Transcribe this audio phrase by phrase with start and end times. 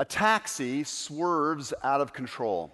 [0.00, 2.72] A taxi swerves out of control.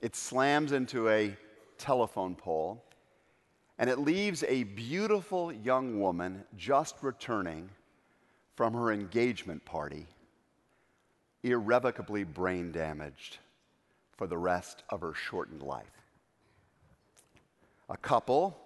[0.00, 1.36] It slams into a
[1.76, 2.84] telephone pole,
[3.80, 7.68] and it leaves a beautiful young woman just returning
[8.54, 10.06] from her engagement party,
[11.42, 13.38] irrevocably brain damaged
[14.16, 16.04] for the rest of her shortened life.
[17.90, 18.56] A couple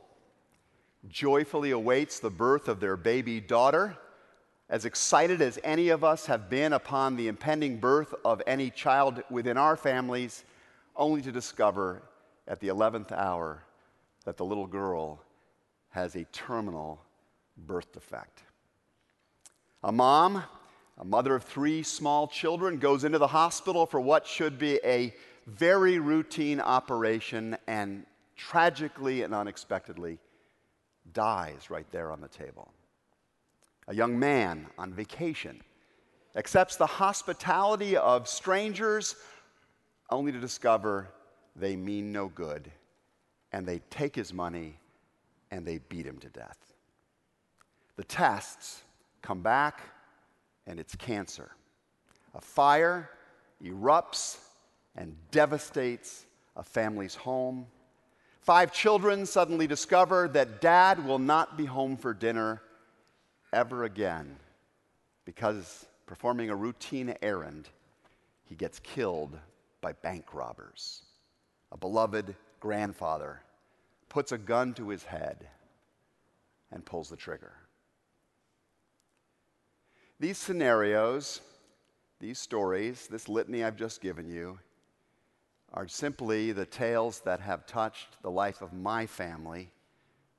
[1.08, 3.96] joyfully awaits the birth of their baby daughter,
[4.72, 9.22] as excited as any of us have been upon the impending birth of any child
[9.28, 10.44] within our families,
[10.96, 12.02] only to discover
[12.48, 13.62] at the 11th hour
[14.24, 15.20] that the little girl
[15.90, 17.02] has a terminal
[17.58, 18.44] birth defect.
[19.84, 20.42] A mom,
[20.96, 25.14] a mother of three small children, goes into the hospital for what should be a
[25.46, 30.18] very routine operation and tragically and unexpectedly
[31.12, 32.72] dies right there on the table.
[33.88, 35.60] A young man on vacation
[36.36, 39.16] accepts the hospitality of strangers
[40.10, 41.08] only to discover
[41.56, 42.70] they mean no good
[43.52, 44.78] and they take his money
[45.50, 46.74] and they beat him to death.
[47.96, 48.82] The tests
[49.20, 49.80] come back
[50.66, 51.50] and it's cancer.
[52.34, 53.10] A fire
[53.62, 54.38] erupts
[54.96, 56.24] and devastates
[56.56, 57.66] a family's home.
[58.40, 62.62] Five children suddenly discover that dad will not be home for dinner
[63.52, 64.36] ever again
[65.24, 67.68] because performing a routine errand,
[68.44, 69.38] he gets killed
[69.80, 71.02] by bank robbers.
[71.70, 73.40] A beloved grandfather
[74.08, 75.48] puts a gun to his head
[76.70, 77.52] and pulls the trigger.
[80.20, 81.40] These scenarios,
[82.20, 84.58] these stories, this litany I've just given you,
[85.74, 89.70] are simply the tales that have touched the life of my family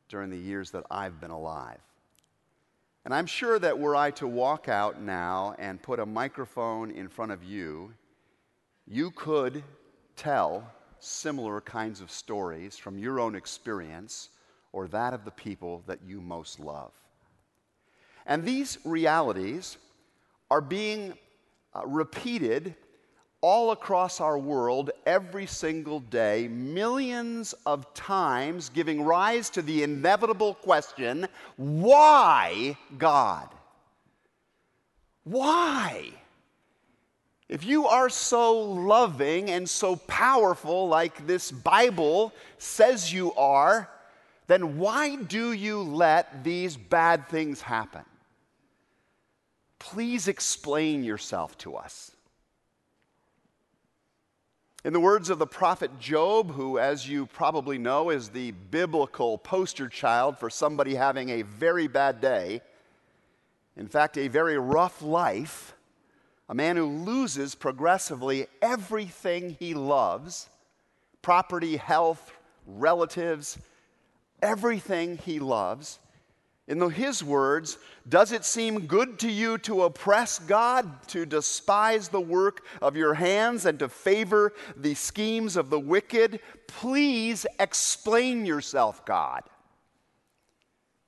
[0.08, 1.82] during the years that I've been alive.
[3.06, 7.10] And I'm sure that were I to walk out now and put a microphone in
[7.10, 7.94] front of you,
[8.88, 9.64] you could
[10.16, 14.30] tell similar kinds of stories from your own experience
[14.72, 16.94] or that of the people that you most love.
[18.26, 19.78] And these realities
[20.50, 21.18] are being
[21.74, 22.76] uh, repeated
[23.42, 30.56] all across our world every single day, millions of times, giving rise to the inevitable
[30.56, 31.28] question
[31.58, 33.50] why God?
[35.24, 36.10] Why?
[37.50, 43.90] If you are so loving and so powerful, like this Bible says you are,
[44.48, 48.04] then why do you let these bad things happen?
[49.80, 52.13] Please explain yourself to us.
[54.86, 59.38] In the words of the prophet Job, who, as you probably know, is the biblical
[59.38, 62.60] poster child for somebody having a very bad day,
[63.78, 65.74] in fact, a very rough life,
[66.50, 70.50] a man who loses progressively everything he loves
[71.22, 72.34] property, health,
[72.68, 73.58] relatives,
[74.42, 76.00] everything he loves
[76.68, 82.22] in his words, does it seem good to you to oppress God, to despise the
[82.22, 86.40] work of your hands, and to favor the schemes of the wicked?
[86.68, 89.44] Please explain yourself, God.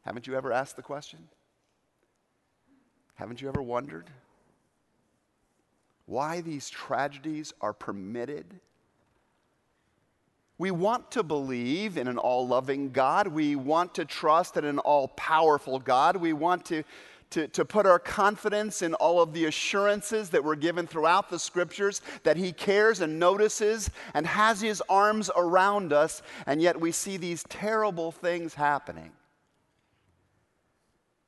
[0.02, 1.20] Haven't you ever asked the question?
[3.16, 4.10] Haven't you ever wondered
[6.06, 8.60] why these tragedies are permitted?
[10.58, 13.28] We want to believe in an all loving God.
[13.28, 16.16] We want to trust in an all powerful God.
[16.16, 16.84] We want to,
[17.32, 21.40] to, to put our confidence in all of the assurances that were given throughout the
[21.40, 26.94] scriptures that He cares and notices and has His arms around us, and yet we
[26.94, 29.12] see these terrible things happening.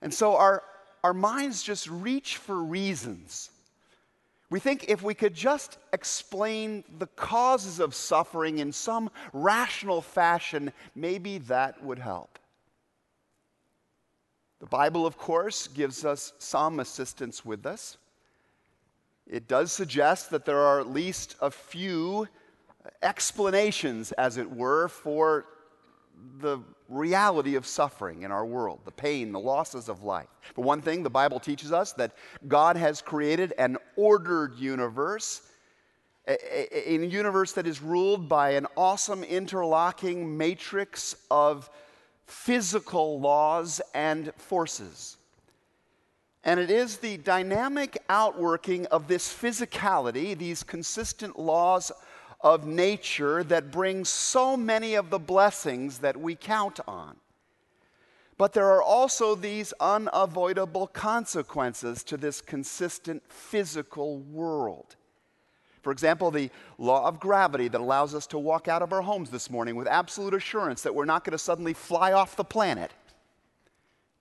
[0.02, 0.64] And so our,
[1.04, 3.50] our minds just reach for reasons
[4.50, 10.72] we think if we could just explain the causes of suffering in some rational fashion,
[10.96, 12.40] maybe that would help.
[14.60, 17.98] The Bible, of course, gives us some assistance with this.
[19.28, 22.28] It does suggest that there are at least a few
[23.02, 25.46] explanations, as it were, for
[26.40, 30.28] the reality of suffering in our world, the pain, the losses of life.
[30.54, 32.14] For one thing, the Bible teaches us that
[32.48, 35.42] God has created an ordered universe,
[36.28, 41.70] a, a, a universe that is ruled by an awesome interlocking matrix of
[42.26, 45.18] physical laws and forces.
[46.44, 51.92] And it is the dynamic outworking of this physicality, these consistent laws
[52.42, 57.18] of nature that brings so many of the blessings that we count on.
[58.38, 64.96] But there are also these unavoidable consequences to this consistent physical world.
[65.82, 69.32] For example, the law of gravity that allows us to walk out of our homes
[69.32, 72.92] this morning with absolute assurance that we're not going to suddenly fly off the planet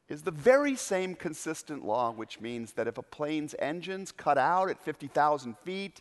[0.09, 4.71] is the very same consistent law, which means that if a plane's engines cut out
[4.71, 6.01] at 50,000 feet,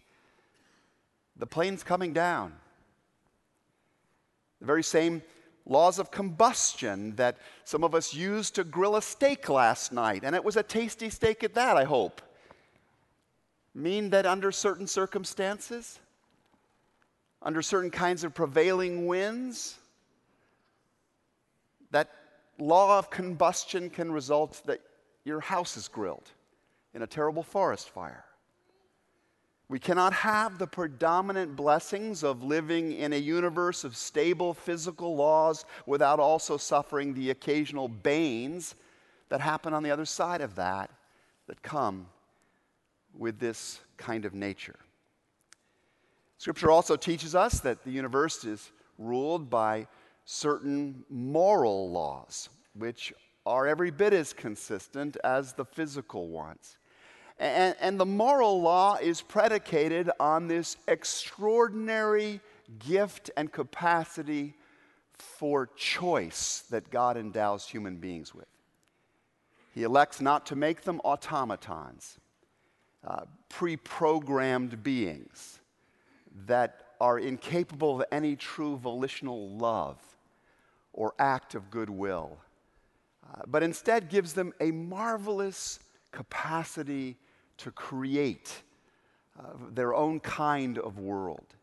[1.38, 2.54] the plane's coming down.
[4.60, 5.22] The very same
[5.66, 10.36] laws of combustion that some of us used to grill a steak last night, and
[10.36, 12.22] it was a tasty steak at that, I hope,
[13.74, 16.00] mean that under certain circumstances,
[17.42, 19.78] under certain kinds of prevailing winds,
[21.92, 22.12] that
[22.58, 24.82] law of combustion can result that
[25.26, 26.30] your house is grilled
[26.94, 28.24] in a terrible forest fire.
[29.68, 35.66] We cannot have the predominant blessings of living in a universe of stable physical laws
[35.88, 38.76] without also suffering the occasional banes
[39.30, 40.92] that happen on the other side of that,
[41.48, 42.08] that come
[43.18, 44.78] with this kind of nature.
[46.38, 49.88] Scripture also teaches us that the universe is ruled by
[50.26, 53.14] certain moral laws, which
[53.46, 56.78] are every bit as consistent as the physical ones.
[57.38, 62.40] And, and, the moral law is predicated on this extraordinary
[62.80, 64.54] gift and capacity
[65.18, 68.48] for choice that God endows human beings with.
[69.74, 72.20] He elects not to make them automatons,
[73.06, 75.60] uh, pre programmed beings
[76.46, 80.00] that are incapable of any true volitional love
[80.94, 82.38] or act of goodwill,
[83.30, 85.80] uh, but instead gives them a marvelous
[86.12, 87.18] capacity
[87.58, 88.62] to create
[89.40, 91.56] uh, their own kind of world.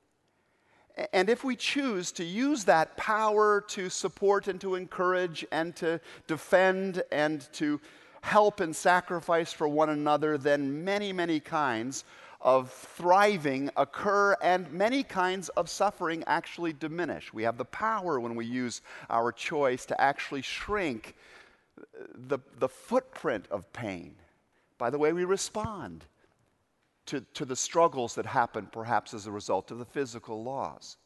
[1.13, 6.01] And if we choose to use that power to support and to encourage and to
[6.27, 7.81] defend and to
[8.21, 12.05] help and sacrifice for one another, then many, many kinds
[12.41, 17.33] of thriving occur and many kinds of suffering actually diminish.
[17.33, 21.15] We have the power when we use our choice to actually shrink
[22.15, 24.17] the, the footprint of pain
[24.83, 26.05] by the way we respond
[27.07, 30.97] to, to the struggles that happen perhaps as a result of the physical laws.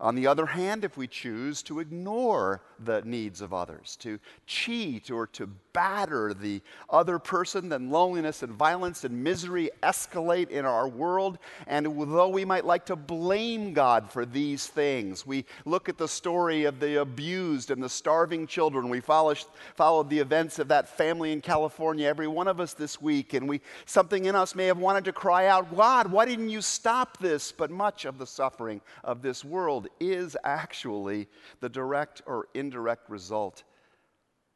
[0.00, 5.08] On the other hand, if we choose to ignore the needs of others, to cheat
[5.08, 6.60] or to batter the
[6.90, 11.38] other person, then loneliness and violence and misery escalate in our world.
[11.68, 16.08] And though we might like to blame God for these things, we look at the
[16.08, 18.88] story of the abused and the starving children.
[18.88, 19.34] We follow,
[19.76, 23.48] followed the events of that family in California, every one of us this week, and
[23.48, 27.18] we something in us may have wanted to cry out, God, why didn't you stop
[27.18, 27.52] this?
[27.52, 31.28] But much of the suffering of this world world is actually
[31.60, 33.64] the direct or indirect result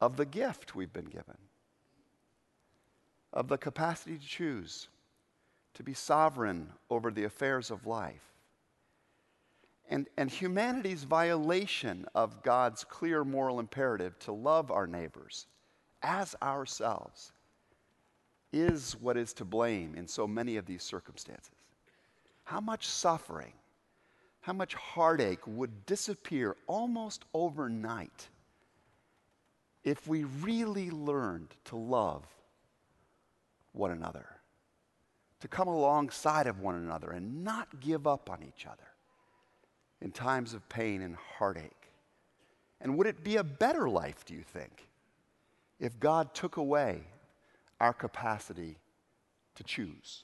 [0.01, 1.37] of the gift we've been given,
[3.33, 4.87] of the capacity to choose,
[5.73, 8.23] to be sovereign over the affairs of life.
[9.91, 15.47] And, and humanity's violation of God's clear moral imperative to love our neighbors
[16.03, 17.31] as ourselves
[18.53, 21.55] is what is to blame in so many of these circumstances.
[22.43, 23.53] How much suffering
[24.41, 28.29] how much heartache would disappear almost overnight
[29.83, 32.23] if we really learned to love
[33.71, 34.25] one another,
[35.39, 38.87] to come alongside of one another and not give up on each other
[40.01, 41.91] in times of pain and heartache.
[42.81, 44.87] And would it be a better life, do you think,
[45.79, 47.03] if God took away
[47.79, 48.77] our capacity
[49.55, 50.23] to choose?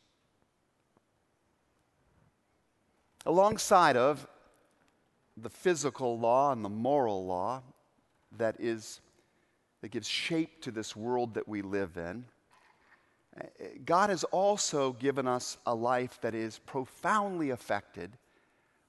[3.26, 4.28] Alongside of
[5.38, 7.62] the physical law and the moral law
[8.38, 9.02] that is
[9.82, 12.26] that gives shape to this world that we live in
[13.86, 18.18] god has also given us a life that is profoundly affected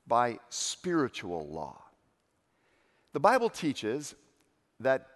[0.07, 1.83] by spiritual law.
[3.13, 4.15] The bible teaches
[4.81, 5.07] that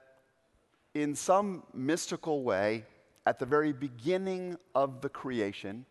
[0.95, 2.85] in some mystical way
[3.27, 5.85] at the very beginning of the creation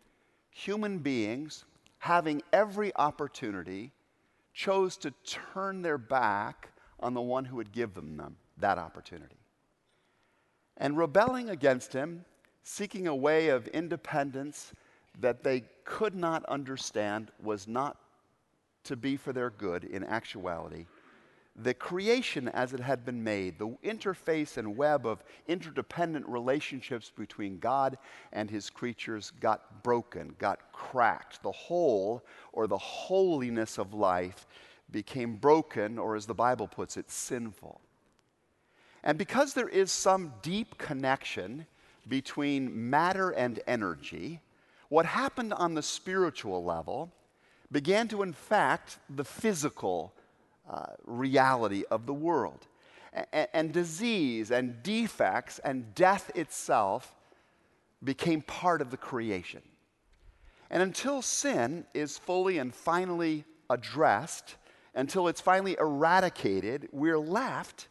[0.49, 1.63] human beings
[1.99, 3.91] having every opportunity,
[4.53, 9.37] chose to turn their back on the one who would give them, them that opportunity.
[10.77, 12.25] And rebelling against him,
[12.63, 14.73] seeking a way of independence
[15.19, 17.97] that they could not understand was not
[18.85, 20.85] to be for their good in actuality,
[21.61, 27.59] the creation as it had been made, the interface and web of interdependent relationships between
[27.59, 27.97] God
[28.31, 31.43] and his creatures got broken, got cracked.
[31.43, 32.23] The whole
[32.53, 34.47] or the holiness of life
[34.91, 37.81] became broken, or as the Bible puts it, sinful.
[39.03, 41.67] And because there is some deep connection
[42.07, 44.39] between matter and energy,
[44.87, 47.11] what happened on the spiritual level
[47.71, 50.13] began to infect the physical
[50.69, 52.67] uh, reality of the world.
[53.13, 57.15] A- and disease and defects and death itself
[58.03, 59.61] became part of the creation.
[60.69, 64.55] And until sin is fully and finally addressed,
[64.93, 67.87] until it's finally eradicated, we're left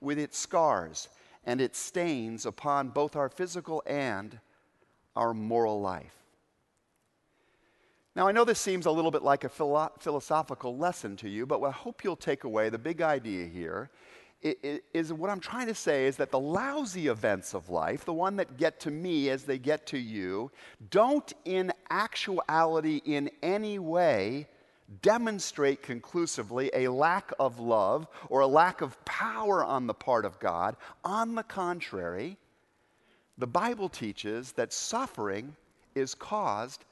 [0.00, 1.08] with its scars
[1.44, 4.40] and its stains upon both our physical and
[5.14, 6.25] our moral life.
[8.16, 11.44] Now, I know this seems a little bit like a philo- philosophical lesson to you,
[11.44, 13.90] but what I hope you'll take away, the big idea here,
[14.42, 18.36] is what I'm trying to say is that the lousy events of life, the one
[18.36, 20.50] that get to me as they get to you,
[20.90, 24.48] don't in actuality in any way
[25.02, 30.38] demonstrate conclusively a lack of love or a lack of power on the part of
[30.38, 30.76] God.
[31.04, 32.38] On the contrary,
[33.36, 35.54] the Bible teaches that suffering
[35.94, 36.84] is caused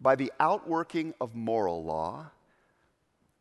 [0.00, 2.26] by the outworking of moral law,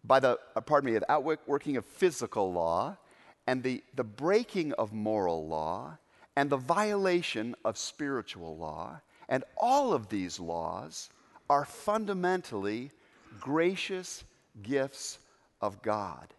[0.04, 2.98] by the, uh, pardon me, the outworking of physical law,
[3.46, 5.98] and the, the breaking of moral law,
[6.36, 9.00] and the violation of spiritual law.
[9.30, 11.10] And all of these laws
[11.50, 12.92] are fundamentally
[13.40, 14.24] gracious
[14.64, 15.20] gifts
[15.62, 16.34] of God.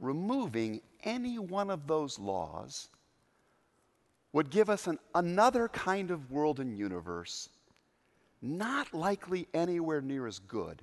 [0.00, 2.88] Removing any one of those laws
[4.32, 7.48] would give us an, another kind of world and universe,
[8.44, 10.82] not likely anywhere near as good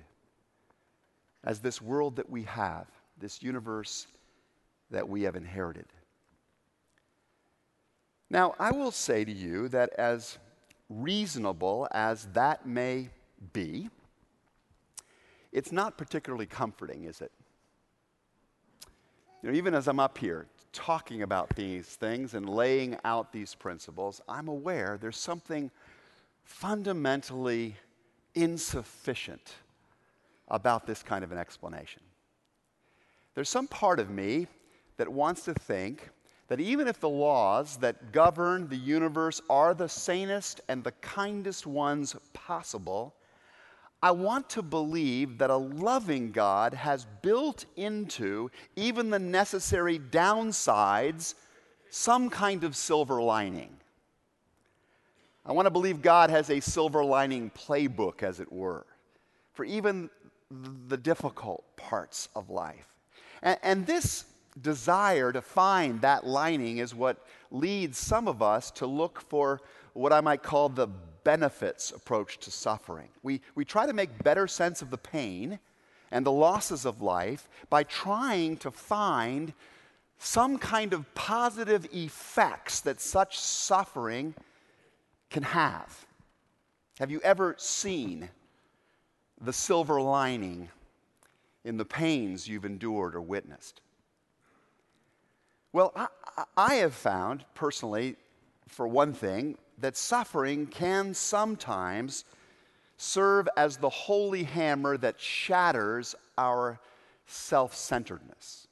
[1.44, 2.86] as this world that we have,
[3.18, 4.08] this universe
[4.90, 5.86] that we have inherited.
[8.28, 10.38] Now, I will say to you that as
[10.88, 13.10] reasonable as that may
[13.52, 13.88] be,
[15.52, 17.30] it's not particularly comforting, is it?
[19.42, 23.54] You know, even as I'm up here talking about these things and laying out these
[23.54, 25.70] principles, I'm aware there's something
[26.44, 27.76] fundamentally
[28.34, 29.54] insufficient
[30.48, 32.02] about this kind of an explanation.
[33.34, 34.46] There's some part of me
[34.96, 36.10] that wants to think
[36.48, 41.66] that even if the laws that govern the universe are the sanest and the kindest
[41.66, 43.14] ones possible,
[44.02, 51.36] I want to believe that a loving God has built into even the necessary downsides
[51.88, 53.70] some kind of silver lining.
[55.44, 58.86] I want to believe God has a silver lining playbook, as it were,
[59.52, 60.08] for even
[60.50, 62.86] the difficult parts of life.
[63.42, 64.26] And, and, this
[64.60, 69.60] desire to find that lining is what leads some of us to look for
[69.94, 70.88] what I might call the
[71.24, 73.08] benefits approach to suffering.
[73.22, 75.58] We, we try to make better sense of the pain
[76.10, 79.54] and the losses of life by trying to find
[80.18, 84.34] some kind of positive effects that such suffering
[85.32, 86.06] can have.
[86.98, 88.28] Have you ever seen
[89.40, 90.68] the silver lining
[91.64, 93.80] in the pains you've endured or witnessed?
[95.72, 96.06] Well, I,
[96.56, 98.16] I have found personally,
[98.68, 102.24] for one thing, that suffering can sometimes
[102.98, 106.78] serve as the holy hammer that shatters our
[107.26, 108.68] self centeredness.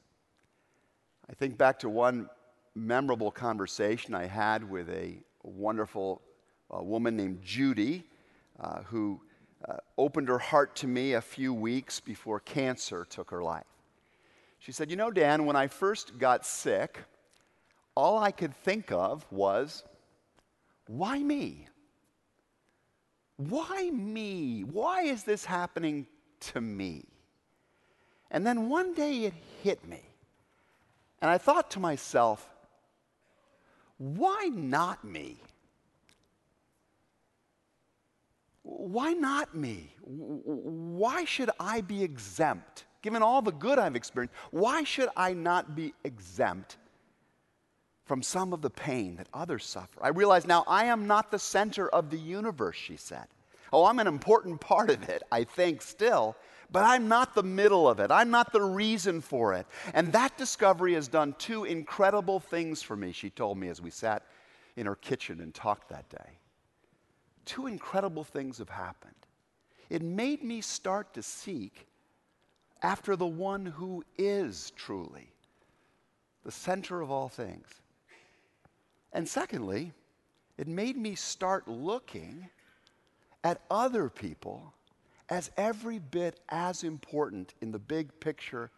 [1.29, 2.29] I think back to one
[2.75, 6.21] memorable conversation I had with a wonderful
[6.75, 8.05] uh, woman named Judy,
[8.59, 9.21] uh, who
[9.69, 13.65] uh, opened her heart to me a few weeks before cancer took her life.
[14.59, 16.99] She said, You know, Dan, when I first got sick,
[17.95, 19.85] all I could think of was
[20.87, 21.69] why me?
[23.37, 24.63] Why me?
[24.63, 26.07] Why is this happening
[26.53, 27.05] to me?
[28.31, 30.03] And then one day it hit me.
[31.23, 32.49] And I thought to myself,
[33.99, 35.39] why not me?
[38.81, 39.95] Why not me?
[40.05, 42.87] Why should I be exempt?
[43.03, 46.79] Given all the good I've experienced, why should I not be exempt
[48.11, 50.01] from some of the pain that others suffer.
[50.03, 53.27] I realize now I am not the center of the universe, she said.
[53.73, 56.35] Oh, I'm an important part of it, I think, still,
[56.73, 58.11] but I'm not the middle of it.
[58.11, 59.65] I'm not the reason for it.
[59.95, 63.91] And that discovery has done two incredible things for me, she told me as we
[63.91, 64.25] sat
[64.75, 66.40] in her kitchen and talked that day.
[67.45, 69.15] Two incredible things have happened.
[69.89, 71.87] It made me start to seek
[72.83, 75.33] after the one who is truly
[76.45, 77.67] the center of all things.
[79.13, 79.93] And secondly,
[80.57, 82.49] it made me start looking
[83.45, 84.73] at other people
[85.29, 88.71] as every bit as important in the big picture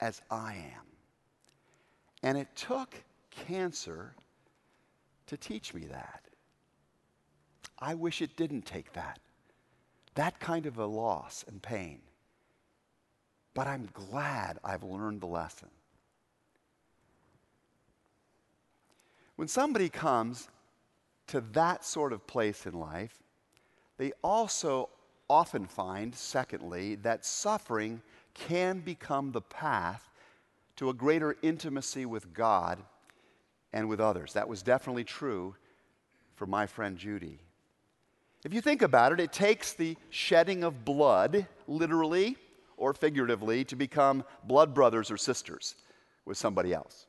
[0.00, 0.86] as I am.
[2.22, 2.94] And it took
[3.30, 4.14] cancer
[5.26, 6.22] to teach me that.
[7.82, 9.18] I wish it didn't take that
[10.14, 11.98] that kind of a loss and pain.
[13.54, 15.68] But I'm glad I've learned the lesson.
[19.36, 20.48] When somebody comes
[21.28, 23.22] to that sort of place in life,
[23.96, 24.90] they also
[25.28, 28.02] often find, secondly, that suffering
[28.34, 30.10] can become the path
[30.76, 32.78] to a greater intimacy with God
[33.72, 34.34] and with others.
[34.34, 35.54] That was definitely true
[36.34, 37.38] for my friend Judy.
[38.44, 42.36] If you think about it, it takes the shedding of blood, literally
[42.76, 45.76] or figuratively, to become blood brothers or sisters
[46.24, 47.06] with somebody else.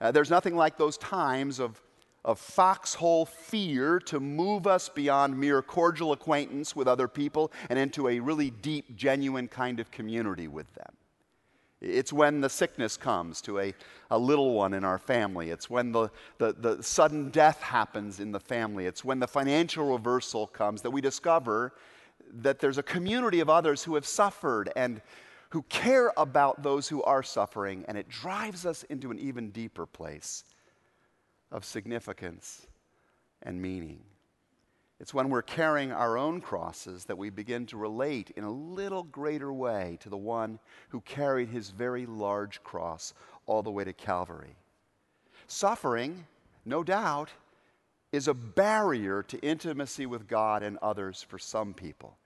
[0.00, 1.80] Uh, there's nothing like those times of,
[2.26, 8.08] of foxhole fear to move us beyond mere cordial acquaintance with other people and into
[8.08, 10.92] a really deep, genuine kind of community with them.
[11.84, 13.74] It's when the sickness comes to a,
[14.10, 15.50] a little one in our family.
[15.50, 18.86] It's when the, the, the sudden death happens in the family.
[18.86, 21.74] It's when the financial reversal comes that we discover
[22.32, 25.02] that there's a community of others who have suffered and
[25.50, 29.86] who care about those who are suffering, and it drives us into an even deeper
[29.86, 30.44] place
[31.52, 32.66] of significance
[33.42, 34.00] and meaning.
[35.04, 39.02] It's when we're carrying our own crosses that we begin to relate in a little
[39.02, 40.58] greater way to the one
[40.88, 43.12] who carried his very large cross
[43.44, 44.56] all the way to Calvary.
[45.46, 46.26] Suffering,
[46.64, 47.28] no doubt,
[48.12, 52.16] is a barrier to intimacy with God and others for some people.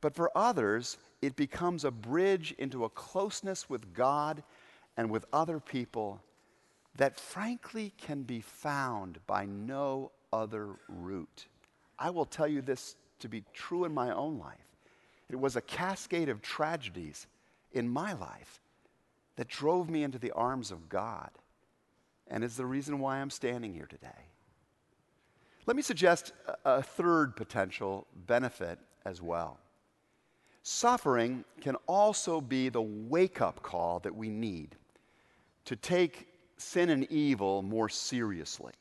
[0.00, 4.44] But for others, it becomes a bridge into a closeness with God
[4.96, 6.22] and with other people
[6.94, 11.46] that frankly can be found by no other route.
[12.00, 14.56] I will tell you this to be true in my own life.
[15.28, 17.26] It was a cascade of tragedies
[17.72, 18.60] in my life
[19.36, 21.30] that drove me into the arms of God
[22.26, 24.08] and is the reason why I'm standing here today.
[25.66, 26.32] Let me suggest
[26.64, 29.58] a, third potential benefit as well.
[30.62, 34.76] Suffering can also be the wake up call that we need
[35.66, 38.72] to take sin and evil more seriously.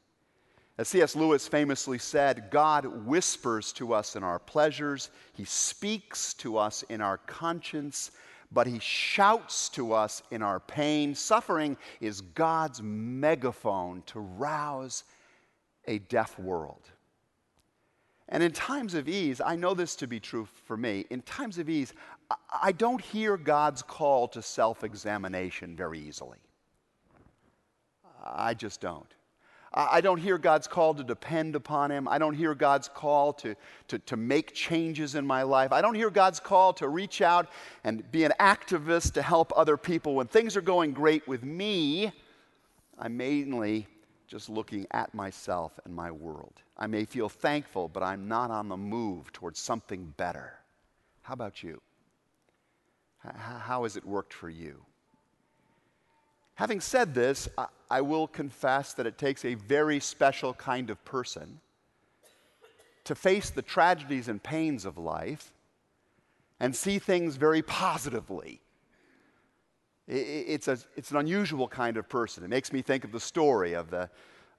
[0.79, 1.13] As C.S.
[1.13, 7.01] Lewis famously said, God whispers to us in our pleasures, He speaks to us in
[7.01, 8.11] our conscience,
[8.53, 11.13] but He shouts to us in our pain.
[11.13, 15.03] Suffering is God's megaphone to rouse
[15.85, 16.89] a deaf world.
[18.29, 21.05] And in times of ease, I know this to be true for me.
[21.09, 21.93] In times of ease,
[22.63, 26.37] I don't hear God's call to self examination very easily.
[28.23, 29.13] I just don't.
[29.71, 32.07] I don't hear God's call to depend upon Him.
[32.07, 33.55] I don't hear God's call to,
[33.89, 35.71] to, to make changes in my life.
[35.71, 37.49] I don't hear God's call to reach out
[37.83, 40.15] and be an activist to help other people.
[40.15, 42.11] When things are going great with me,
[42.97, 43.87] I'm mainly
[44.27, 46.53] just looking at myself and my world.
[46.75, 50.53] I may feel thankful, but I'm not on the move towards something better.
[51.21, 51.79] How about you?
[53.19, 54.83] How has it worked for you?
[56.59, 61.05] Having said this, I, I will confess that it takes a very special kind of
[61.05, 61.61] person
[63.05, 65.53] to face the tragedies and pains of life
[66.59, 68.59] and see things very positively.
[70.05, 72.43] It's, a, it's an unusual kind of person.
[72.43, 74.09] It makes me think of the story of the,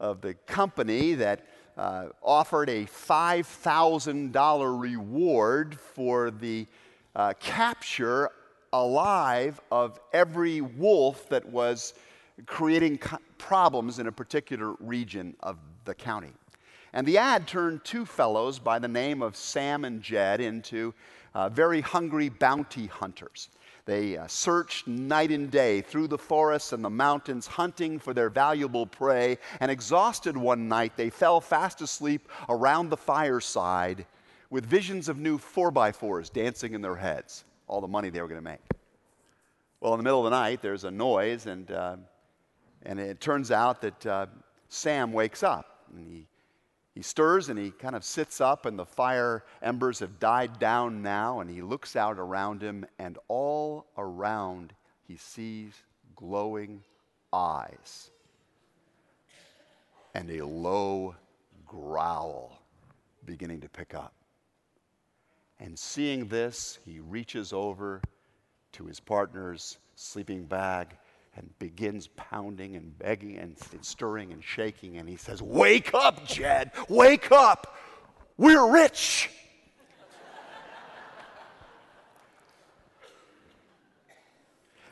[0.01, 1.45] of the company that
[1.77, 6.67] uh, offered a $5,000 reward for the
[7.15, 8.31] uh, capture
[8.73, 11.95] alive of every wolf that was
[12.47, 16.33] creating co- problems in a particular region of the county.
[16.93, 20.95] And the ad turned two fellows by the name of Sam and Jed into
[21.35, 23.49] uh, very hungry bounty hunters.
[23.85, 28.31] They uh, searched night and day through the forests and the mountains, hunting for their
[28.31, 29.39] valuable prey.
[29.61, 34.07] And exhausted one night, they fell fast asleep around the fireside
[34.51, 38.43] with visions of new 4x4s dancing in their heads all the money they were going
[38.43, 38.61] to make.
[39.81, 41.97] Well, in the middle of the night, there's a noise, and, uh,
[42.83, 44.27] and it turns out that uh,
[44.69, 45.87] Sam wakes up.
[45.95, 46.27] And he,
[46.97, 51.01] he stirs and he kind of sits up, and the fire embers have died down
[51.01, 54.75] now, and he looks out around him, and all around
[55.07, 55.73] he sees
[56.17, 56.83] glowing
[57.33, 58.11] eyes
[60.15, 61.15] and a low
[61.67, 62.59] growl
[63.25, 64.13] beginning to pick up.
[65.61, 68.01] And seeing this, he reaches over
[68.73, 70.96] to his partner's sleeping bag
[71.37, 74.96] and begins pounding and begging and stirring and shaking.
[74.96, 77.77] And he says, Wake up, Jed, wake up.
[78.38, 79.29] We're rich.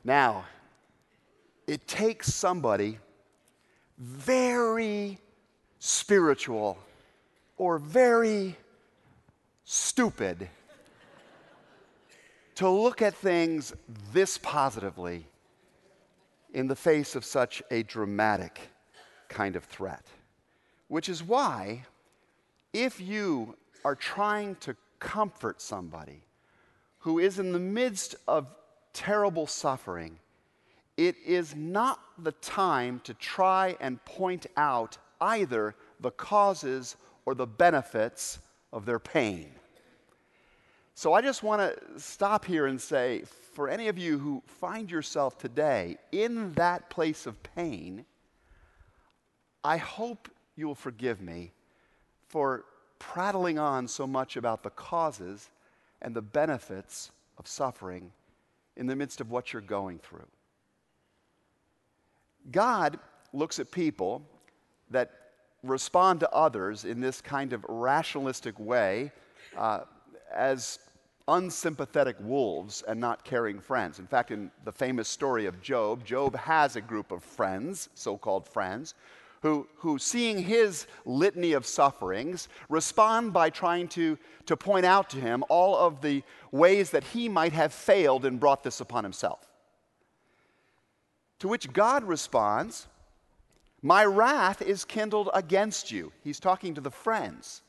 [0.04, 0.44] now,
[1.66, 2.98] it takes somebody
[3.96, 5.18] very
[5.78, 6.76] spiritual
[7.57, 8.54] or very
[9.64, 10.48] stupid
[12.59, 13.73] to look at things
[14.12, 15.25] this positively
[16.53, 18.59] in the face of such a dramatic
[19.29, 20.05] kind of threat.
[20.88, 21.85] Which is why,
[22.73, 26.25] if you are trying to comfort somebody
[26.99, 28.49] who is in the midst of
[28.92, 30.18] terrible suffering,
[30.97, 37.47] it is not the time to try and point out either the causes or the
[37.47, 38.40] benefits
[38.73, 39.53] of their pain.
[40.98, 44.90] So I just want to stop here and say for any of you who find
[44.90, 48.04] yourself today in that place of pain,
[49.62, 51.52] I hope you will forgive me
[52.26, 52.64] for
[52.98, 55.50] prattling on so much about the causes
[56.02, 58.11] and the benefits of suffering
[58.76, 60.26] in the midst of what you're going through.
[62.50, 62.98] God
[63.32, 64.20] looks at people
[64.90, 65.12] that
[65.62, 69.12] respond to others in this kind of rationalistic way
[69.56, 69.82] uh,
[70.34, 70.80] as
[71.29, 73.99] unsympathetic wolves and not caring friends.
[73.99, 78.17] In fact, in the famous story of Job, Job has a group of friends, so
[78.17, 78.95] called friends,
[79.43, 85.21] who, who, seeing his litany of sufferings, respond by trying to, to point out to
[85.21, 89.47] him all of the ways that he might have failed and brought this upon himself.
[91.38, 92.88] To which God responds,
[93.81, 96.12] My wrath is kindled against you.
[96.25, 97.62] He's talking to the friends.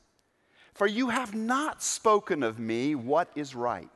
[0.79, 3.89] For you have not spoken of me what is right.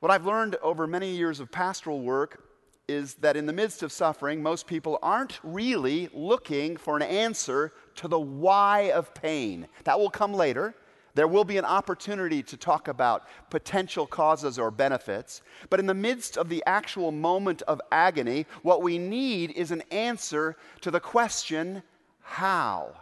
[0.00, 2.42] What I've learned over many years of pastoral work
[2.88, 7.74] is that in the midst of suffering, most people aren't really looking for an answer
[7.96, 9.68] to the why of pain.
[9.84, 10.74] That will come later.
[11.14, 15.42] There will be an opportunity to talk about potential causes or benefits.
[15.68, 19.82] But in the midst of the actual moment of agony, what we need is an
[19.90, 21.82] answer to the question
[22.22, 22.94] how?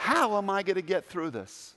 [0.00, 1.74] How am I going to get through this?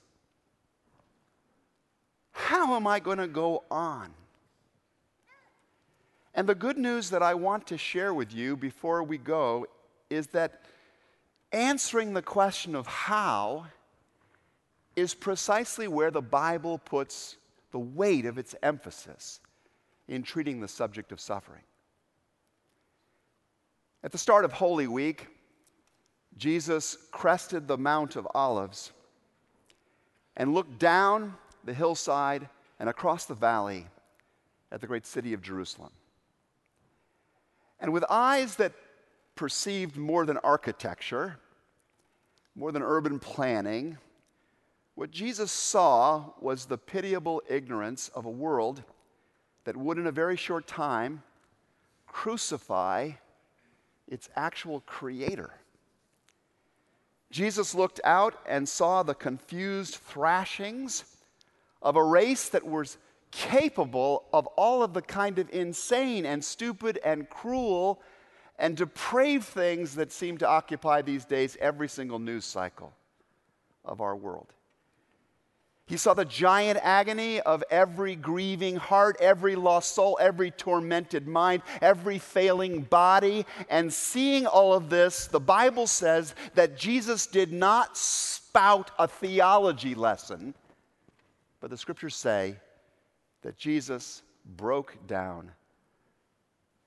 [2.32, 4.08] How am I going to go on?
[6.34, 9.66] And the good news that I want to share with you before we go
[10.08, 10.62] is that
[11.52, 13.66] answering the question of how
[14.96, 17.36] is precisely where the Bible puts
[17.72, 19.40] the weight of its emphasis
[20.08, 21.62] in treating the subject of suffering.
[24.02, 25.28] At the start of Holy Week,
[26.36, 28.92] Jesus crested the Mount of Olives
[30.36, 32.48] and looked down the hillside
[32.80, 33.86] and across the valley
[34.72, 35.92] at the great city of Jerusalem.
[37.78, 38.72] And with eyes that
[39.36, 41.38] perceived more than architecture,
[42.56, 43.98] more than urban planning,
[44.94, 48.82] what Jesus saw was the pitiable ignorance of a world
[49.64, 51.22] that would, in a very short time,
[52.06, 53.10] crucify
[54.06, 55.50] its actual creator.
[57.34, 61.02] Jesus looked out and saw the confused thrashings
[61.82, 62.96] of a race that was
[63.32, 68.00] capable of all of the kind of insane and stupid and cruel
[68.56, 72.92] and depraved things that seem to occupy these days every single news cycle
[73.84, 74.52] of our world.
[75.86, 81.62] He saw the giant agony of every grieving heart, every lost soul, every tormented mind,
[81.82, 83.44] every failing body.
[83.68, 89.94] And seeing all of this, the Bible says that Jesus did not spout a theology
[89.94, 90.54] lesson,
[91.60, 92.56] but the scriptures say
[93.42, 94.22] that Jesus
[94.56, 95.50] broke down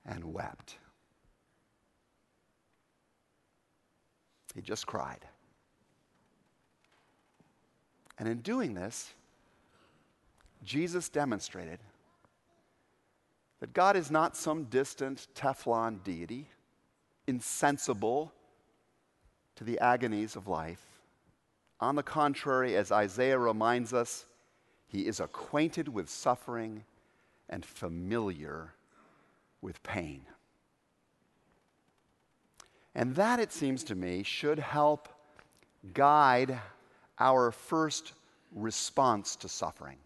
[0.04, 0.76] and wept.
[4.56, 5.24] He just cried.
[8.18, 9.12] And in doing this,
[10.64, 11.78] Jesus demonstrated
[13.60, 16.46] that God is not some distant Teflon deity,
[17.26, 18.32] insensible
[19.56, 20.84] to the agonies of life.
[21.80, 24.26] On the contrary, as Isaiah reminds us,
[24.88, 26.84] he is acquainted with suffering
[27.48, 28.74] and familiar
[29.60, 30.22] with pain.
[32.94, 35.08] And that, it seems to me, should help
[35.94, 36.58] guide
[37.20, 38.12] our first
[38.54, 39.98] response to suffering.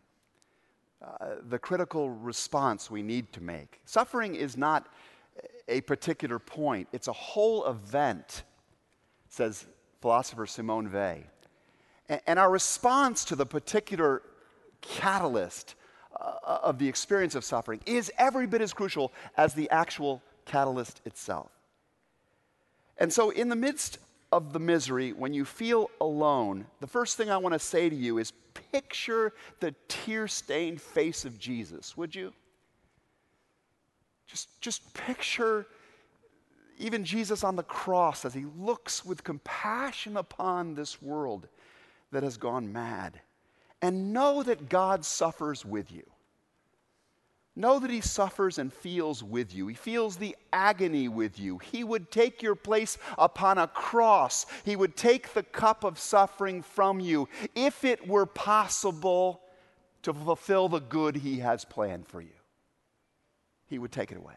[1.03, 3.81] Uh, the critical response we need to make.
[3.85, 4.89] Suffering is not
[5.69, 8.43] a particular point, it's a whole event,
[9.29, 9.67] says
[10.01, 11.23] philosopher Simone Weil.
[12.27, 14.23] And, our response to the particular
[14.81, 15.77] catalyst
[16.21, 21.01] uh, of the experience of suffering is every bit as crucial as the actual catalyst
[21.07, 21.51] itself.
[22.99, 23.99] And so, in the midst
[24.33, 27.95] of the misery, when you feel alone, the first thing I want to say to
[27.95, 28.33] you is
[28.73, 32.33] picture the tear stained face of Jesus, would you?
[34.27, 35.67] Just, just picture
[36.79, 41.47] even Jesus on the cross as he looks with compassion upon this world
[42.11, 43.21] that has gone mad
[43.83, 46.05] and know that God suffers with you.
[47.55, 49.67] Know that He suffers and feels with you.
[49.67, 51.59] He feels the agony with you.
[51.59, 54.47] He would take your place upon a cross.
[54.65, 59.43] He would take the cup of suffering from you if it were possible
[60.03, 62.29] to fulfill the good He has planned for you.
[63.67, 64.35] He would take it away.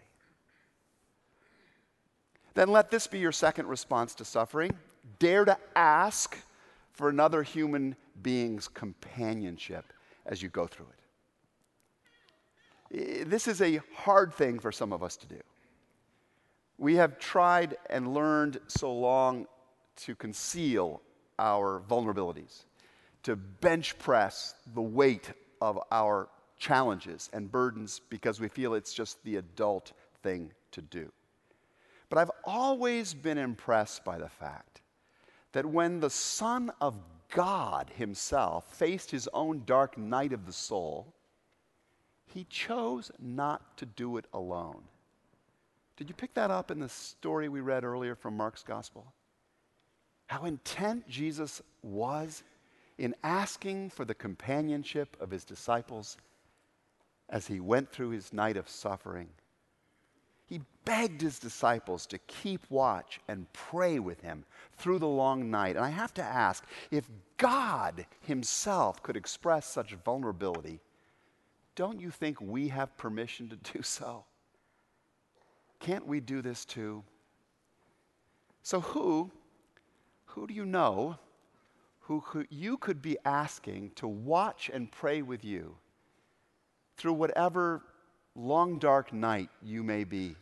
[2.54, 4.72] Then let this be your second response to suffering
[5.20, 6.38] dare to ask
[6.94, 9.94] for another human being's companionship
[10.26, 11.05] as you go through it.
[12.92, 15.40] This is a hard thing for some of us to do.
[16.78, 19.48] We have tried and learned so long
[19.98, 21.02] to conceal
[21.40, 22.66] our vulnerabilities,
[23.24, 29.24] to bench press the weight of our challenges and burdens because we feel it's just
[29.24, 31.12] the adult thing to do.
[32.10, 34.82] But I've always been impressed by the fact
[35.54, 36.96] that when the Son of
[37.34, 41.14] God Himself faced His own dark night of the soul,
[42.34, 44.84] He chose not to do it alone.
[45.98, 49.14] Did you pick that up in the story we read earlier from Mark's Gospel?
[50.28, 52.44] How intent Jesus was
[52.98, 56.18] in asking for the companionship of His disciples
[57.30, 59.30] as He went through His night of suffering
[60.48, 64.46] he begged his disciples to keep watch and pray with him
[64.78, 65.76] through the long night.
[65.76, 70.80] And I have to ask if God himself could express such vulnerability,
[71.76, 74.26] don't you think we have permission to do so?
[75.80, 77.04] Can't we do this too?
[78.64, 79.32] So, who,
[80.26, 81.20] who do you know
[82.00, 85.76] who you could be asking to watch and pray with you
[86.98, 87.82] through whatever
[88.36, 90.36] long, dark night you may be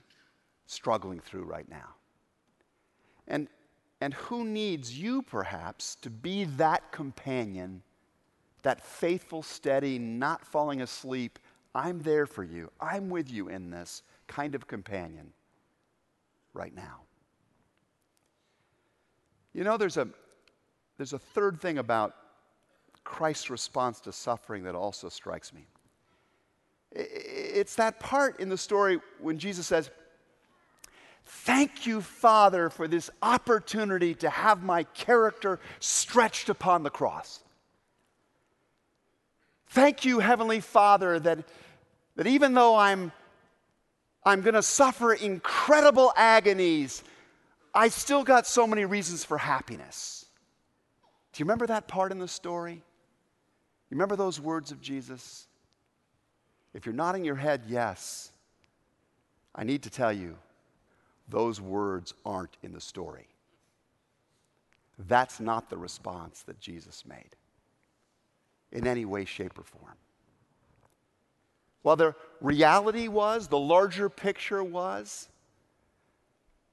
[0.66, 1.96] struggling through right now.
[3.28, 3.48] And,
[4.02, 7.82] and who needs you, perhaps, to be that companion,
[8.64, 11.40] that faithful, steady, not falling asleep,
[11.76, 15.34] I'm there for you, I'm with you in this kind of companion
[16.54, 17.02] right now.
[19.54, 20.08] You know, there's a,
[20.98, 22.16] there's a third thing about
[23.04, 25.68] Christ's response to suffering that also strikes me.
[26.92, 29.90] It's that part in the story when Jesus says,
[31.26, 37.43] Thank you, Father, for this opportunity to have my character stretched upon the cross.
[39.74, 41.40] Thank you, Heavenly Father, that,
[42.16, 43.12] that even though I'm,
[44.24, 47.04] I'm going to suffer incredible agonies,
[47.74, 50.28] I still got so many reasons for happiness.
[51.32, 52.74] Do you remember that part in the story?
[52.76, 52.82] You
[53.90, 55.48] remember those words of Jesus?
[56.76, 58.32] If you're nodding your head, yes,
[59.56, 60.36] I need to tell you,
[61.30, 63.26] those words aren't in the story.
[65.00, 67.36] That's not the response that Jesus made
[68.74, 69.96] in any way, shape, or form.
[71.84, 75.30] Well, the reality was, the larger picture was,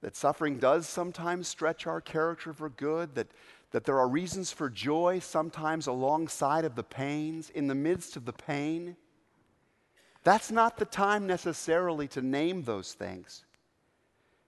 [0.01, 3.29] that suffering does sometimes stretch our character for good, that,
[3.71, 8.25] that there are reasons for joy sometimes alongside of the pains, in the midst of
[8.25, 8.97] the pain.
[10.25, 13.45] That's not the time necessarily to name those things.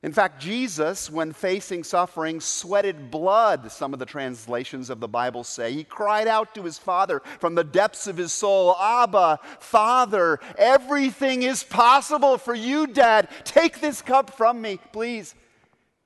[0.02, 5.44] In fact, Jesus, when facing suffering, sweated blood, some of the translations of the Bible
[5.44, 5.72] say.
[5.72, 11.44] He cried out to his Father from the depths of his soul Abba, Father, everything
[11.44, 13.28] is possible for you, Dad.
[13.44, 15.36] Take this cup from me, please.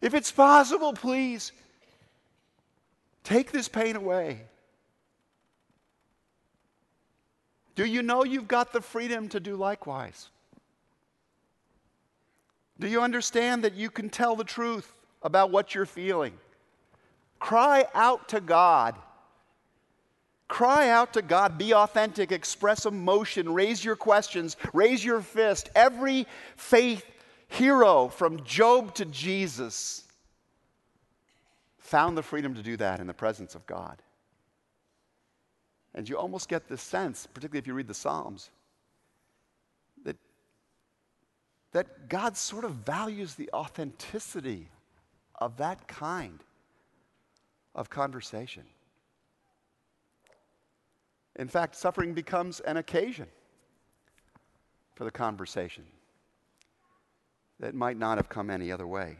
[0.03, 1.53] If it's possible, please.
[3.25, 4.43] Take this pain away.
[7.75, 10.29] Do you know you've got the freedom to do likewise?
[12.79, 16.35] Do you understand that you can tell the truth about what you're feeling?
[17.39, 18.97] Cry out to God.
[20.49, 21.59] Cry out to God.
[21.59, 22.33] Be authentic.
[22.33, 23.53] Express emotion.
[23.53, 24.57] Raise your questions.
[24.73, 25.71] Raise your fist.
[25.75, 27.05] Every faith
[27.49, 30.05] hero from Job to Jesus
[31.79, 34.03] found the freedom to do that in the presence of God.
[35.95, 38.51] And you almost get this sense, particularly if you read the Psalms,
[41.77, 44.71] that God sort of values the authenticity
[45.35, 46.43] of that kind
[47.75, 48.63] of conversation.
[51.39, 53.27] In fact, suffering becomes an occasion
[54.95, 55.85] for the conversation
[57.61, 59.19] that might not have come any other way.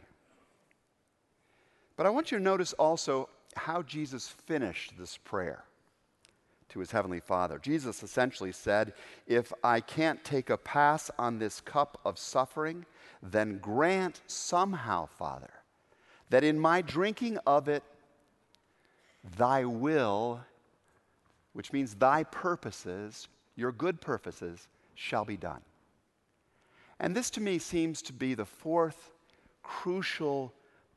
[1.95, 5.63] But I want you to notice also how Jesus finished this prayer
[6.69, 7.59] to his heavenly Father.
[7.59, 8.93] Jesus essentially said,
[9.25, 12.85] If I can't take a pass on this cup of suffering,
[13.21, 15.51] then grant somehow, Father,
[16.29, 17.83] that in my drinking of it,
[19.37, 20.41] thy will
[21.57, 25.61] which means thy purposes, your good purposes, shall be done.
[26.99, 29.09] And this to me seems to be the fourth
[29.63, 30.53] crucial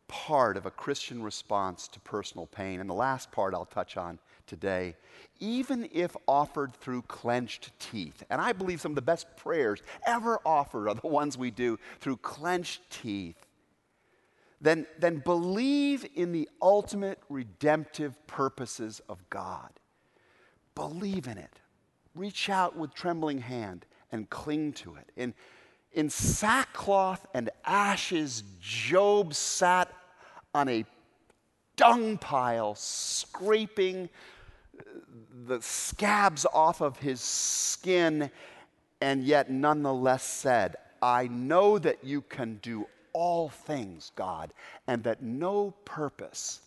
[0.06, 2.78] part of a Christian response to personal pain.
[2.78, 4.18] And the last part I'll touch on
[4.50, 4.96] today,
[5.38, 8.24] even if offered through clenched teeth.
[8.28, 11.78] And I believe some of the best prayers ever offered are the ones we do
[12.00, 13.46] through clenched teeth.
[14.60, 19.70] Then, then believe in the ultimate redemptive purposes of God.
[20.74, 21.60] Believe in it.
[22.14, 25.12] Reach out with trembling hand and cling to it.
[25.16, 25.32] In,
[25.92, 29.90] in sackcloth and ashes, Job sat
[30.52, 30.84] on a
[31.76, 34.10] dung pile, scraping
[35.46, 38.30] the scabs off of his skin,
[39.00, 44.52] and yet nonetheless said, I know that you can do all things, God,
[44.86, 46.60] and that no purpose,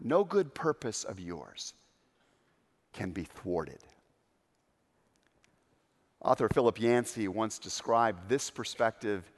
[0.00, 1.74] no good purpose of yours
[2.92, 3.80] can be thwarted.
[6.20, 9.30] Author Philip Yancey once described this perspective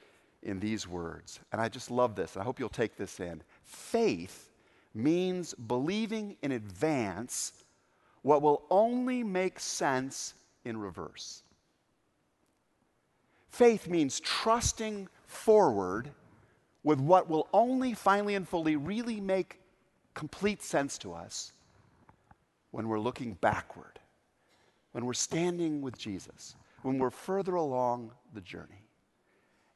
[0.43, 3.43] in these words, and I just love this, and I hope you'll take this in.
[3.63, 4.51] Faith
[4.95, 7.64] means believing in advance
[8.25, 10.33] what will only make sense
[10.65, 11.43] in reverse.
[13.51, 16.11] Faith means trusting forward
[16.83, 19.61] with what will only finally and fully really make
[20.15, 21.53] complete sense to us
[22.71, 24.01] when we're looking backward,
[24.93, 28.89] when we're standing with Jesus, when we're further along the journey,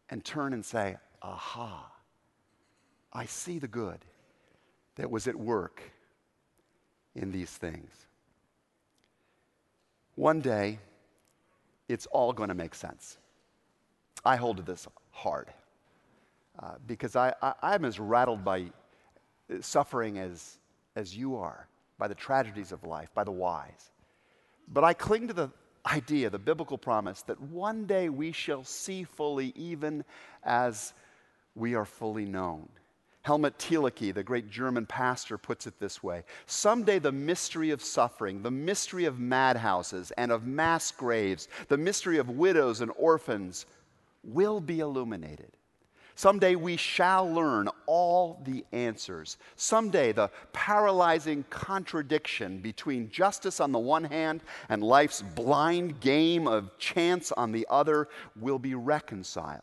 [0.09, 1.93] and turn and say, Aha,
[3.13, 3.99] I see the good
[4.97, 5.83] that was at work
[7.15, 8.08] in these things.
[10.19, 10.81] One day,
[11.89, 13.19] it's all going to make sense.
[14.25, 15.47] I hold to this hard
[16.61, 18.65] uh, because I, I, am as rattled by
[19.61, 20.59] suffering as,
[20.97, 23.93] as you are, by the tragedies of life, by the whys.
[24.67, 25.51] But I cling to the
[25.87, 30.05] idea, the biblical promise, that one day we shall see fully, even
[30.43, 30.95] as
[31.55, 32.69] we are fully known.
[33.29, 38.43] Helmut Thielicke, the great German pastor, puts it this way Someday the mystery of suffering,
[38.43, 43.67] the mystery of madhouses and of mass graves, the mystery of widows and orphans
[44.25, 45.51] will be illuminated.
[46.15, 49.37] Someday we shall learn all the answers.
[49.57, 56.79] Someday the paralyzing contradiction between justice on the one hand and life's blind game of
[56.79, 58.09] chance on the other
[58.41, 59.61] will be reconciled.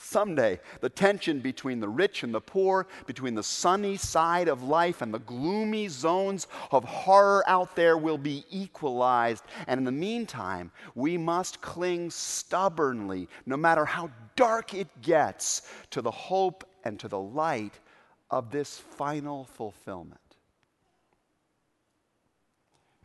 [0.00, 5.02] Someday, the tension between the rich and the poor, between the sunny side of life
[5.02, 9.44] and the gloomy zones of horror out there will be equalized.
[9.68, 16.02] And in the meantime, we must cling stubbornly, no matter how dark it gets, to
[16.02, 17.78] the hope and to the light
[18.30, 20.18] of this final fulfillment.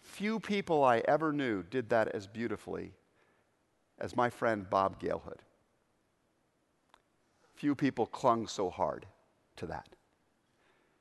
[0.02, 2.93] Few people I ever knew did that as beautifully
[3.99, 5.38] as my friend Bob Galehood.
[7.60, 9.06] Few people clung so hard
[9.58, 9.89] to that.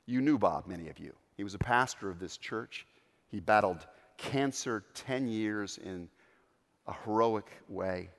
[0.07, 1.15] You knew Bob, many of you.
[1.37, 2.85] He was a pastor of this church.
[3.29, 6.09] He battled cancer 10 years in
[6.89, 8.11] a heroic way.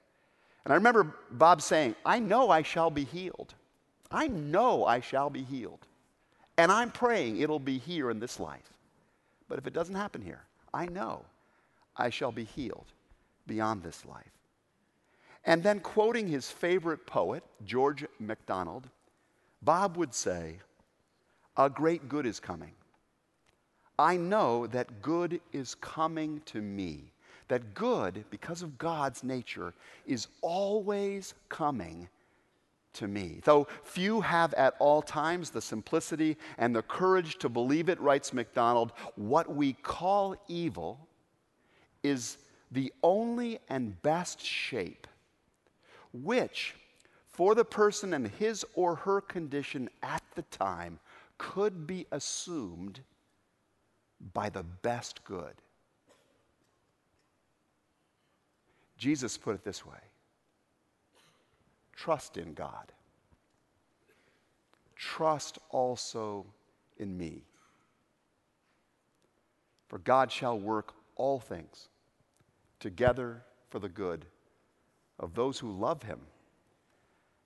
[0.63, 3.55] And I remember Bob saying, I know I shall be healed.
[4.09, 5.85] I know I shall be healed.
[6.57, 8.71] And I'm praying it'll be here in this life.
[9.49, 11.25] But if it doesn't happen here, I know
[11.97, 12.93] I shall be healed
[13.47, 14.31] beyond this life.
[15.45, 18.89] And then, quoting his favorite poet, George MacDonald,
[19.61, 20.59] Bob would say,
[21.57, 22.71] A great good is coming.
[23.97, 27.11] I know that good is coming to me.
[27.49, 29.73] That good, because of God's nature,
[30.05, 32.07] is always coming
[32.93, 33.41] to me.
[33.43, 38.33] Though few have at all times the simplicity and the courage to believe it, writes
[38.33, 41.07] MacDonald, what we call evil
[42.03, 42.37] is
[42.71, 45.07] the only and best shape
[46.13, 46.75] which,
[47.31, 50.99] for the person and his or her condition at the time,
[51.37, 52.99] could be assumed
[54.33, 55.55] by the best good.
[58.97, 59.99] Jesus put it this way
[61.95, 62.91] trust in God,
[64.95, 66.45] trust also
[66.97, 67.43] in me.
[69.87, 71.87] For God shall work all things
[72.79, 74.25] together for the good
[75.19, 76.19] of those who love him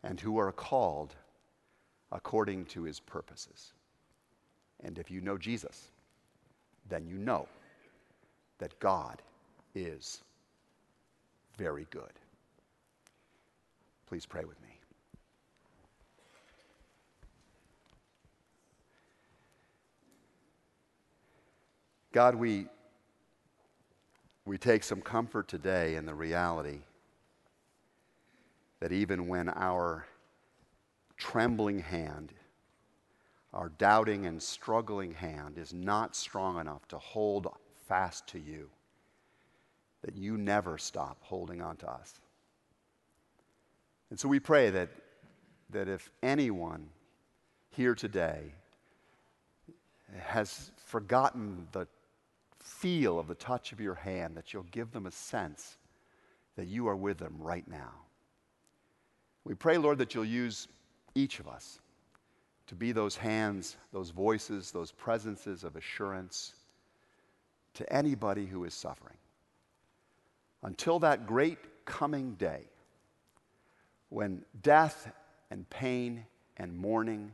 [0.03, 1.15] and who are called
[2.11, 3.73] according to his purposes.
[4.83, 5.89] And if you know Jesus,
[6.89, 7.47] then you know
[8.59, 9.21] that God
[9.73, 10.21] is
[11.57, 12.11] very good.
[14.07, 14.67] Please pray with me.
[22.11, 22.67] God, we
[24.45, 26.81] we take some comfort today in the reality
[28.83, 30.05] that even when our
[31.15, 32.33] trembling hand,
[33.53, 37.47] our doubting and struggling hand is not strong enough to hold
[37.87, 38.69] fast to you,
[40.01, 42.19] that you never stop holding on to us.
[44.09, 44.89] And so we pray that,
[45.69, 46.89] that if anyone
[47.69, 48.53] here today
[50.19, 51.87] has forgotten the
[52.59, 55.77] feel of the touch of your hand, that you'll give them a sense
[56.57, 57.93] that you are with them right now.
[59.45, 60.67] We pray, Lord, that you'll use
[61.15, 61.79] each of us
[62.67, 66.55] to be those hands, those voices, those presences of assurance
[67.73, 69.17] to anybody who is suffering.
[70.63, 72.63] Until that great coming day
[74.09, 75.11] when death
[75.51, 76.25] and pain
[76.57, 77.31] and mourning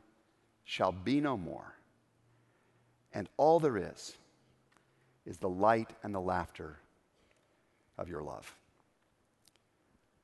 [0.64, 1.76] shall be no more,
[3.14, 4.18] and all there is
[5.26, 6.78] is the light and the laughter
[7.98, 8.56] of your love.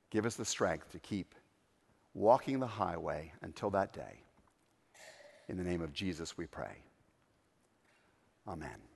[0.10, 1.36] Give us the strength to keep
[2.16, 4.24] walking the highway until that day.
[5.48, 6.78] In the name of Jesus, we pray.
[8.48, 8.95] Amen.